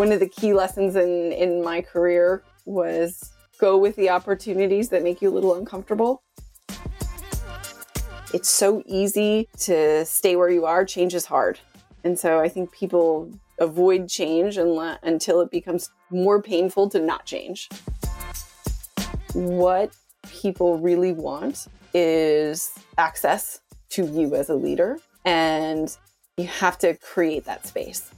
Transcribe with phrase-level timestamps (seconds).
[0.00, 5.02] one of the key lessons in in my career was go with the opportunities that
[5.02, 6.22] make you a little uncomfortable.
[8.32, 10.86] It's so easy to stay where you are.
[10.86, 11.60] Change is hard.
[12.02, 17.68] And so I think people avoid change until it becomes more painful to not change.
[19.34, 19.90] What
[20.30, 23.60] people really want is access
[23.90, 25.94] to you as a leader, and
[26.38, 28.10] you have to create that space.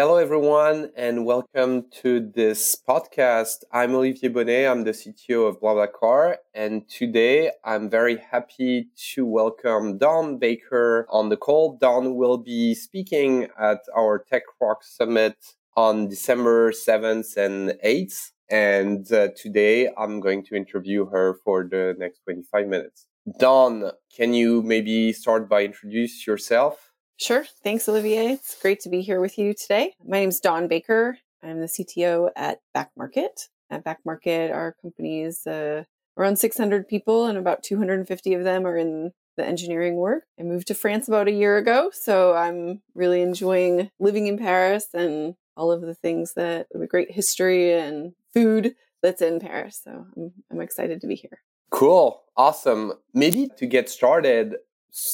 [0.00, 3.64] Hello, everyone, and welcome to this podcast.
[3.70, 4.66] I'm Olivier Bonnet.
[4.66, 6.36] I'm the CTO of BlaBlaCar.
[6.54, 11.76] And today I'm very happy to welcome Dawn Baker on the call.
[11.76, 15.36] Dawn will be speaking at our Tech Rock Summit
[15.76, 18.30] on December 7th and 8th.
[18.50, 23.04] And uh, today I'm going to interview her for the next 25 minutes.
[23.38, 26.89] Dawn, can you maybe start by introduce yourself?
[27.20, 27.44] Sure.
[27.62, 28.32] Thanks, Olivier.
[28.32, 29.92] It's great to be here with you today.
[30.02, 31.18] My name is Dawn Baker.
[31.42, 33.48] I'm the CTO at Back Market.
[33.68, 35.84] At Back Market, our company is uh,
[36.16, 40.24] around 600 people, and about 250 of them are in the engineering work.
[40.38, 44.86] I moved to France about a year ago, so I'm really enjoying living in Paris
[44.94, 49.78] and all of the things that the great history and food that's in Paris.
[49.84, 51.42] So I'm, I'm excited to be here.
[51.70, 52.22] Cool.
[52.34, 52.94] Awesome.
[53.12, 54.56] Maybe to get started,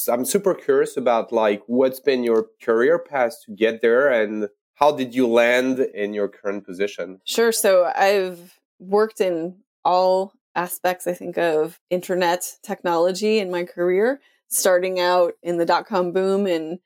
[0.08, 4.92] I'm super curious about like what's been your career path to get there and how
[4.92, 7.20] did you land in your current position?
[7.24, 7.52] Sure.
[7.52, 15.00] So I've worked in all aspects, I think, of internet technology in my career, starting
[15.00, 16.78] out in the dot com boom and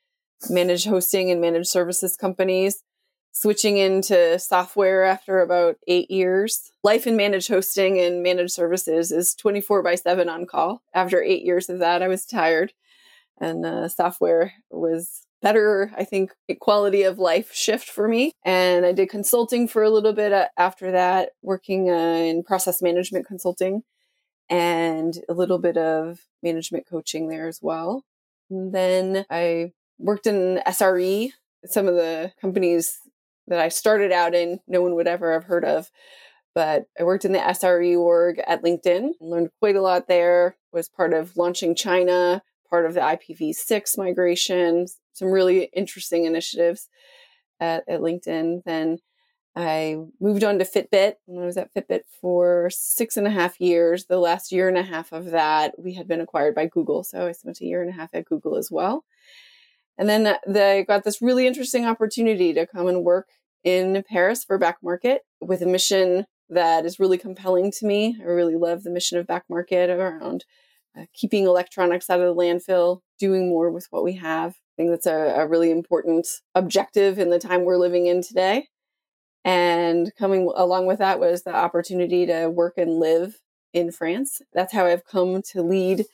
[0.49, 2.83] managed hosting and managed services companies,
[3.33, 6.73] switching into software after about eight years.
[6.83, 10.83] Life in managed hosting and managed services is 24 by 7 on call.
[10.93, 12.73] After eight years of that, I was tired
[13.41, 18.33] and uh, software was better, I think, quality of life shift for me.
[18.45, 22.83] And I did consulting for a little bit uh, after that, working uh, in process
[22.83, 23.83] management consulting
[24.51, 28.05] and a little bit of management coaching there as well.
[28.51, 31.31] And then I worked in SRE,
[31.65, 32.99] some of the companies
[33.51, 35.91] that I started out in, no one would ever have heard of.
[36.55, 40.89] But I worked in the SRE org at LinkedIn, learned quite a lot there, was
[40.89, 46.89] part of launching China, part of the IPv6 migration, some really interesting initiatives
[47.61, 48.63] at, at LinkedIn.
[48.65, 48.99] Then
[49.57, 53.61] I moved on to Fitbit and I was at Fitbit for six and a half
[53.61, 54.07] years.
[54.07, 57.03] The last year and a half of that, we had been acquired by Google.
[57.03, 59.05] So I spent a year and a half at Google as well.
[59.99, 63.29] And then uh, I got this really interesting opportunity to come and work
[63.65, 68.17] in Paris for Back Market with a mission that is really compelling to me.
[68.21, 70.45] I really love the mission of Back Market around
[70.99, 74.53] uh, keeping electronics out of the landfill, doing more with what we have.
[74.53, 78.69] I think that's a, a really important objective in the time we're living in today.
[79.45, 83.39] And coming along with that was the opportunity to work and live
[83.73, 84.43] in France.
[84.53, 86.05] That's how I've come to lead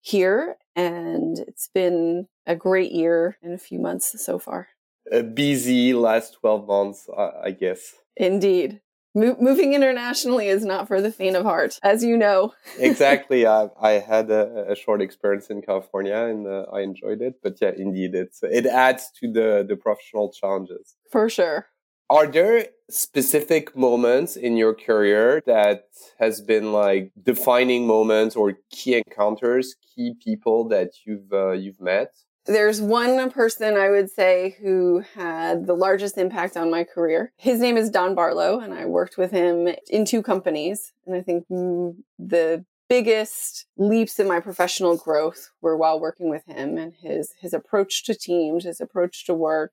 [0.00, 0.56] here.
[0.76, 4.68] And it's been a great year and a few months so far.
[5.12, 7.94] A busy last 12 months, I guess.
[8.16, 8.80] Indeed.
[9.14, 12.52] Mo- moving internationally is not for the faint of heart, as you know.
[12.78, 13.46] exactly.
[13.46, 17.36] I, I had a, a, short experience in California and uh, I enjoyed it.
[17.42, 20.96] But yeah, indeed, it's it adds to the the professional challenges.
[21.10, 21.66] For sure.
[22.10, 29.02] Are there specific moments in your career that has been like defining moments or key
[29.02, 32.12] encounters, key people that you've uh, you've met?
[32.46, 37.32] There's one person I would say who had the largest impact on my career.
[37.36, 40.92] His name is Don Barlow, and I worked with him in two companies.
[41.06, 46.78] And I think the biggest leaps in my professional growth were while working with him
[46.78, 49.72] and his his approach to teams, his approach to work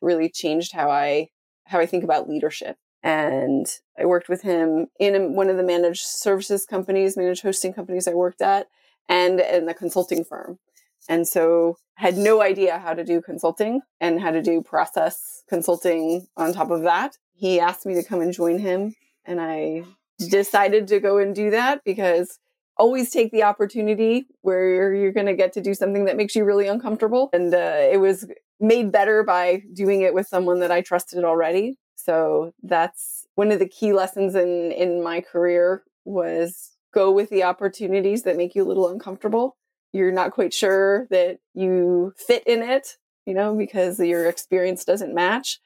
[0.00, 1.30] really changed how I
[1.64, 2.76] how I think about leadership.
[3.02, 3.66] And
[3.98, 8.14] I worked with him in one of the managed services companies, managed hosting companies I
[8.14, 8.68] worked at,
[9.08, 10.60] and in the consulting firm.
[11.08, 16.26] And so had no idea how to do consulting and how to do process consulting
[16.36, 17.16] on top of that.
[17.32, 19.84] He asked me to come and join him and I
[20.18, 22.40] decided to go and do that because
[22.76, 26.44] always take the opportunity where you're going to get to do something that makes you
[26.44, 27.30] really uncomfortable.
[27.32, 28.26] And uh, it was
[28.58, 31.78] made better by doing it with someone that I trusted already.
[31.94, 37.44] So that's one of the key lessons in in my career was go with the
[37.44, 39.56] opportunities that make you a little uncomfortable
[39.92, 42.96] you're not quite sure that you fit in it,
[43.26, 45.60] you know, because your experience doesn't match.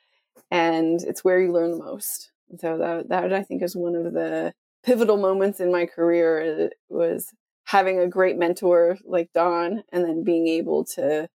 [0.51, 2.31] And it's where you learn the most.
[2.59, 4.53] So that, that I think is one of the
[4.85, 7.33] pivotal moments in my career it was
[7.65, 11.29] having a great mentor like Don and then being able to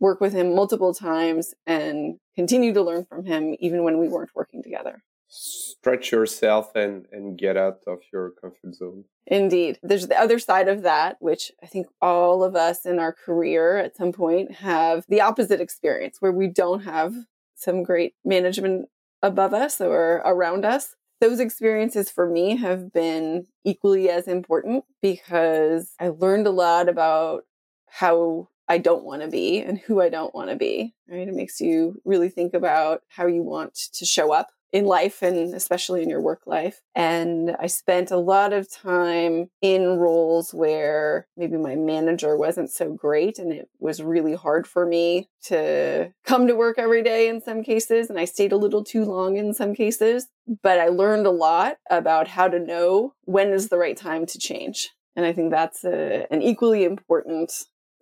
[0.00, 4.34] work with him multiple times and continue to learn from him even when we weren't
[4.34, 5.02] working together.
[5.86, 9.04] Stretch yourself and, and get out of your comfort zone.
[9.24, 9.78] Indeed.
[9.84, 13.76] There's the other side of that, which I think all of us in our career
[13.76, 17.14] at some point have the opposite experience where we don't have
[17.54, 18.88] some great management
[19.22, 20.96] above us or around us.
[21.20, 27.44] Those experiences for me have been equally as important because I learned a lot about
[27.86, 30.96] how I don't want to be and who I don't want to be.
[31.08, 31.28] Right?
[31.28, 35.54] It makes you really think about how you want to show up in life and
[35.54, 36.82] especially in your work life.
[36.94, 42.92] And I spent a lot of time in roles where maybe my manager wasn't so
[42.92, 47.40] great and it was really hard for me to come to work every day in
[47.40, 48.10] some cases.
[48.10, 50.28] And I stayed a little too long in some cases.
[50.62, 54.38] But I learned a lot about how to know when is the right time to
[54.38, 54.90] change.
[55.16, 57.52] And I think that's a, an equally important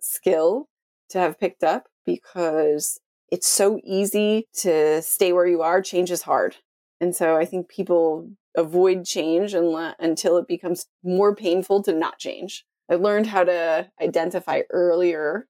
[0.01, 0.67] skill
[1.09, 2.99] to have picked up because
[3.31, 5.81] it's so easy to stay where you are.
[5.81, 6.57] Change is hard.
[7.05, 12.65] And so I think people avoid change until it becomes more painful to not change.
[12.89, 15.47] I learned how to identify earlier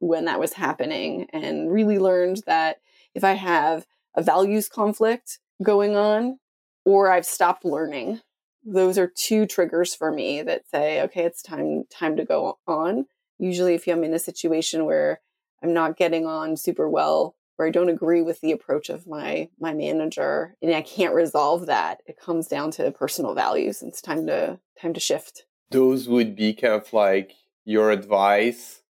[0.00, 2.78] when that was happening and really learned that
[3.14, 3.86] if I have
[4.16, 6.40] a values conflict going on
[6.84, 8.20] or I've stopped learning,
[8.64, 13.06] those are two triggers for me that say, okay, it's time time to go on.
[13.38, 15.20] Usually if I'm in a situation where
[15.62, 19.48] I'm not getting on super well or I don't agree with the approach of my
[19.58, 23.82] my manager and I can't resolve that, it comes down to personal values.
[23.82, 25.44] It's time to time to shift.
[25.70, 27.32] Those would be kind of like
[27.64, 28.82] your advice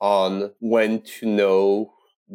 [0.00, 1.92] on when to know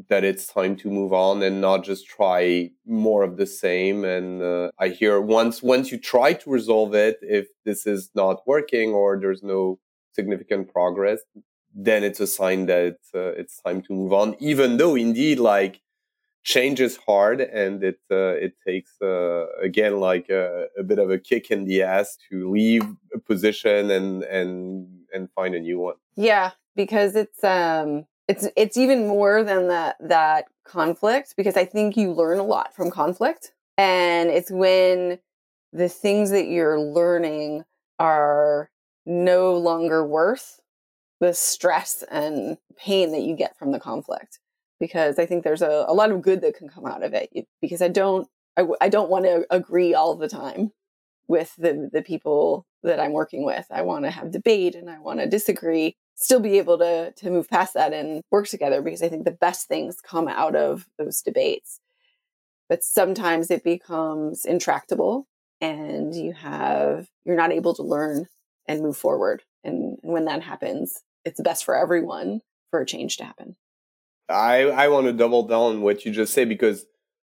[0.09, 4.41] that it's time to move on and not just try more of the same and
[4.41, 8.93] uh, i hear once once you try to resolve it if this is not working
[8.93, 9.77] or there's no
[10.13, 11.19] significant progress
[11.73, 14.35] then it's a sign that uh, it's time to move on.
[14.39, 15.81] Even though indeed, like
[16.43, 21.11] change is hard and it uh, it takes uh, again like a, a, bit of
[21.11, 22.83] a kick in the ass to leave
[23.13, 25.95] a position and and and find a new one.
[26.15, 31.97] Yeah, because it's um it's it's even more than that that conflict because I think
[31.97, 35.19] you learn a lot from conflict and it's when
[35.73, 37.63] the things that you're learning
[37.99, 38.69] are
[39.05, 40.59] no longer worth
[41.21, 44.39] the stress and pain that you get from the conflict
[44.79, 47.29] because I think there's a, a lot of good that can come out of it
[47.61, 48.27] because I don't
[48.57, 50.71] I, I don't want to agree all the time
[51.27, 53.67] with the the people that I'm working with.
[53.71, 57.29] I want to have debate and I want to disagree, still be able to to
[57.29, 60.87] move past that and work together because I think the best things come out of
[60.97, 61.79] those debates.
[62.67, 65.27] But sometimes it becomes intractable
[65.61, 68.25] and you have you're not able to learn
[68.67, 69.43] and move forward.
[69.63, 73.55] And, and when that happens, it's best for everyone for a change to happen.
[74.29, 76.85] I I want to double down on what you just said because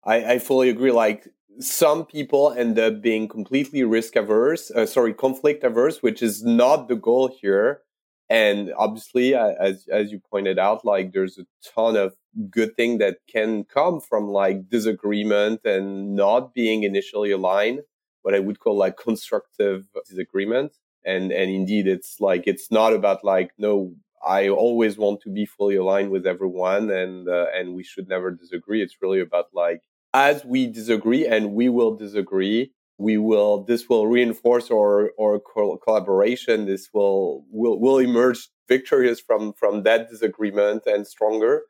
[0.05, 0.93] I I fully agree.
[0.93, 1.29] Like
[1.59, 6.89] some people end up being completely risk averse, uh, sorry, conflict averse, which is not
[6.89, 7.83] the goal here.
[8.29, 12.15] And obviously, as as you pointed out, like there's a ton of
[12.49, 17.81] good thing that can come from like disagreement and not being initially aligned,
[18.23, 23.25] what I would call like constructive disagreement and and indeed it's like it's not about
[23.25, 23.95] like no
[24.27, 28.31] i always want to be fully aligned with everyone and uh, and we should never
[28.31, 28.83] disagree.
[28.83, 29.81] It's really about like
[30.13, 35.41] as we disagree and we will disagree we will this will reinforce our our
[35.85, 36.67] collaboration.
[36.67, 41.63] This will will will emerge victorious from from that disagreement and stronger.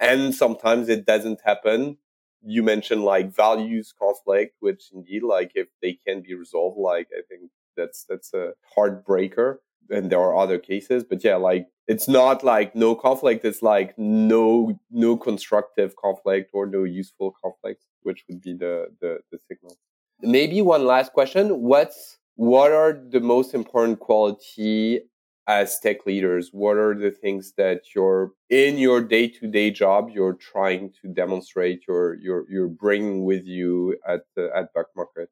[0.00, 1.98] And sometimes it doesn't happen.
[2.42, 7.22] You mentioned like values conflict which indeed like if they can be resolved like i
[7.28, 9.48] think that's that's a heartbreaker
[9.90, 11.04] and there are other cases.
[11.10, 16.66] But yeah like it's not like no conflict it's like no no constructive conflict or
[16.66, 19.76] no useful conflict which would be the the, the signal.
[20.20, 21.44] Maybe one last question.
[21.72, 25.00] What's what are the most important quality
[25.48, 26.50] as tech leaders?
[26.52, 32.14] What are the things that you're in your day-to-day job you're trying to demonstrate you're
[32.14, 35.30] you're you're bringing with you at uh, at Back Market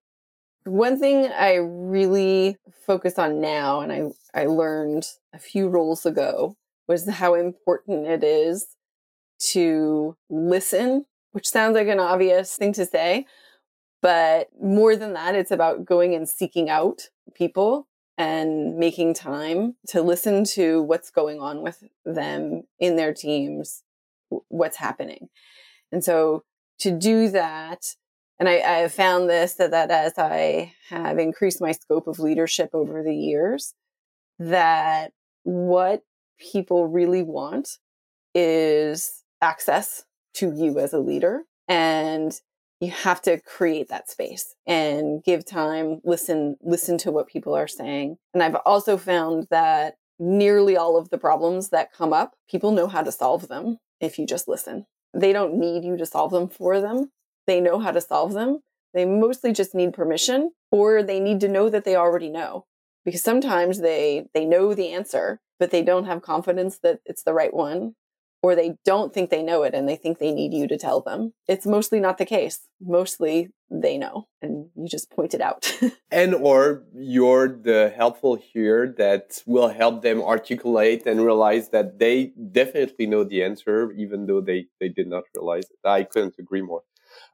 [0.66, 2.56] one thing I really
[2.86, 6.56] focus on now, and I, I learned a few roles ago,
[6.88, 8.76] was how important it is
[9.50, 13.26] to listen, which sounds like an obvious thing to say.
[14.02, 20.02] But more than that, it's about going and seeking out people and making time to
[20.02, 23.82] listen to what's going on with them in their teams,
[24.48, 25.28] what's happening.
[25.92, 26.44] And so
[26.80, 27.96] to do that,
[28.38, 32.18] and I, I have found this that, that as I have increased my scope of
[32.18, 33.74] leadership over the years,
[34.38, 35.12] that
[35.44, 36.02] what
[36.38, 37.78] people really want
[38.34, 41.44] is access to you as a leader.
[41.68, 42.38] And
[42.80, 47.68] you have to create that space and give time, listen, listen to what people are
[47.68, 48.18] saying.
[48.34, 52.86] And I've also found that nearly all of the problems that come up, people know
[52.86, 54.86] how to solve them if you just listen.
[55.14, 57.10] They don't need you to solve them for them.
[57.46, 58.60] They know how to solve them.
[58.94, 62.64] They mostly just need permission or they need to know that they already know
[63.04, 67.32] because sometimes they they know the answer but they don't have confidence that it's the
[67.32, 67.94] right one
[68.42, 71.00] or they don't think they know it and they think they need you to tell
[71.00, 71.32] them.
[71.48, 72.60] It's mostly not the case.
[72.80, 75.72] Mostly they know and you just point it out.
[76.10, 82.32] and or you're the helpful here that will help them articulate and realize that they
[82.52, 85.88] definitely know the answer even though they they did not realize it.
[85.88, 86.82] I couldn't agree more.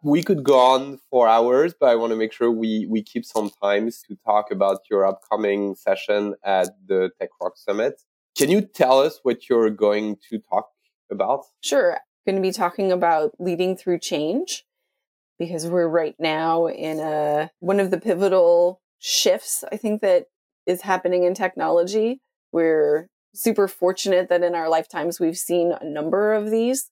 [0.02, 3.24] We could go on for hours, but I want to make sure we, we keep
[3.24, 8.02] some times to talk about your upcoming session at the Tech Rock Summit.
[8.36, 10.70] Can you tell us what you're going to talk
[11.10, 11.44] about?
[11.60, 11.94] Sure.
[11.94, 12.00] I'm
[12.34, 14.64] going to be talking about leading through change
[15.38, 20.26] because we're right now in a one of the pivotal shifts I think that
[20.66, 22.20] is happening in technology.
[22.52, 26.90] We're super fortunate that in our lifetimes we've seen a number of these,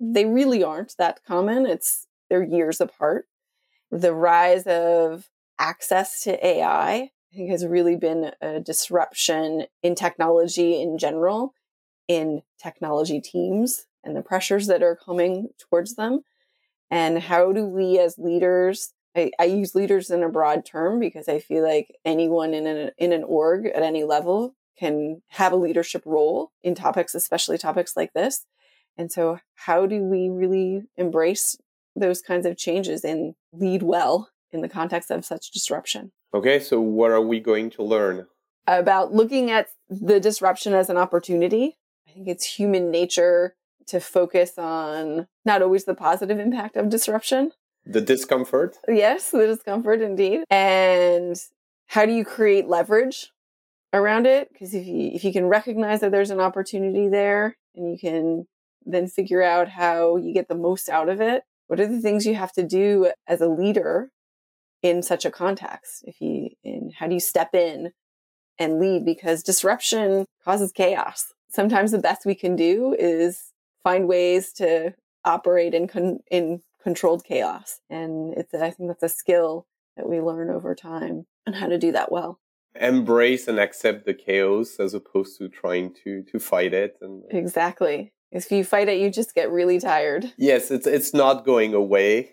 [0.00, 1.66] they really aren't that common.
[1.66, 3.26] It's they're years apart.
[3.90, 10.80] The rise of access to AI I think has really been a disruption in technology
[10.80, 11.54] in general
[12.08, 16.20] in technology teams and the pressures that are coming towards them.
[16.90, 21.28] And how do we as leaders, I, I use leaders in a broad term because
[21.28, 25.56] I feel like anyone in an, in an org at any level can have a
[25.56, 28.44] leadership role in topics, especially topics like this.
[28.96, 31.56] And so how do we really embrace
[31.96, 36.12] those kinds of changes and lead well in the context of such disruption?
[36.32, 38.26] Okay, so what are we going to learn?
[38.66, 41.76] About looking at the disruption as an opportunity
[42.08, 47.50] I think it's human nature to focus on not always the positive impact of disruption.
[47.84, 48.78] The discomfort.
[48.88, 50.44] Yes, the discomfort indeed.
[50.48, 51.36] And
[51.88, 53.32] how do you create leverage
[53.92, 54.48] around it?
[54.52, 58.46] Because if you if you can recognize that there's an opportunity there and you can
[58.84, 62.26] then figure out how you get the most out of it, what are the things
[62.26, 64.10] you have to do as a leader
[64.82, 66.04] in such a context?
[66.06, 67.92] If you and how do you step in
[68.58, 69.04] and lead?
[69.04, 71.32] Because disruption causes chaos.
[71.48, 77.24] Sometimes the best we can do is find ways to operate in con- in controlled
[77.24, 77.80] chaos.
[77.88, 81.78] And it's i think that's a skill that we learn over time and how to
[81.78, 82.40] do that well.
[82.78, 88.12] Embrace and accept the chaos as opposed to trying to to fight it and exactly
[88.34, 92.30] if you fight it you just get really tired yes it's it's not going away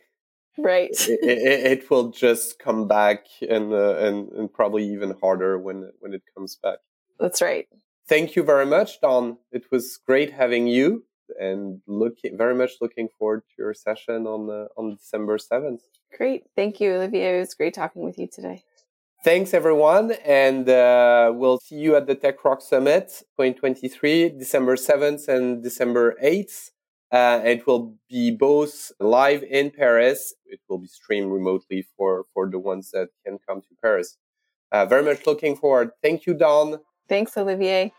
[0.57, 5.57] right it, it, it, will just come back and, uh, and and probably even harder
[5.57, 6.79] when when it comes back
[7.19, 7.67] that's right
[8.11, 9.37] thank you very much, Dawn.
[9.53, 11.05] It was great having you,
[11.39, 15.81] and looking very much looking forward to your session on uh, on December seventh.
[16.17, 17.37] Great, thank you, Olivier.
[17.37, 18.63] It was great talking with you today.
[19.23, 25.61] Thanks, everyone, and uh, we'll see you at the Tech.Rocks Summit 2023, December 7th and
[25.61, 26.71] December 8th.
[27.11, 30.33] Uh, it will be both live in Paris.
[30.47, 34.17] It will be streamed remotely for, for the ones that can come to Paris.
[34.71, 35.91] Uh, very much looking forward.
[36.01, 36.79] Thank you, Dawn.
[37.07, 37.93] Thanks, Olivier.